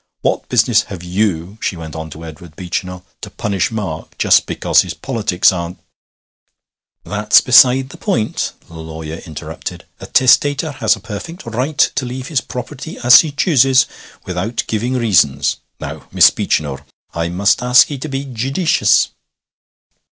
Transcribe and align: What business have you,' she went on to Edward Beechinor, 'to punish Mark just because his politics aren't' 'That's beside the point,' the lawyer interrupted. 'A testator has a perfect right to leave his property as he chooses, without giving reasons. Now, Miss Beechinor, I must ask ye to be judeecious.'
What 0.23 0.49
business 0.49 0.85
have 0.89 1.03
you,' 1.03 1.59
she 1.61 1.75
went 1.77 1.95
on 1.95 2.09
to 2.09 2.25
Edward 2.25 2.55
Beechinor, 2.55 3.03
'to 3.21 3.29
punish 3.29 3.69
Mark 3.69 4.17
just 4.17 4.47
because 4.47 4.81
his 4.81 4.95
politics 4.95 5.51
aren't' 5.51 5.79
'That's 7.05 7.39
beside 7.39 7.89
the 7.89 7.97
point,' 7.97 8.53
the 8.65 8.73
lawyer 8.73 9.21
interrupted. 9.27 9.85
'A 9.99 10.07
testator 10.07 10.71
has 10.71 10.95
a 10.95 10.99
perfect 11.01 11.45
right 11.45 11.77
to 11.77 12.03
leave 12.07 12.29
his 12.29 12.41
property 12.41 12.97
as 13.03 13.19
he 13.21 13.31
chooses, 13.31 13.85
without 14.25 14.63
giving 14.65 14.95
reasons. 14.95 15.57
Now, 15.79 16.07
Miss 16.11 16.31
Beechinor, 16.31 16.83
I 17.13 17.29
must 17.29 17.61
ask 17.61 17.91
ye 17.91 17.99
to 17.99 18.09
be 18.09 18.25
judeecious.' 18.25 19.09